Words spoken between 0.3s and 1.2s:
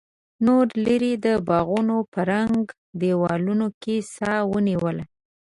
نورو ليرې